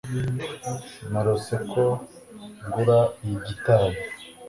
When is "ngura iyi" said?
2.65-3.37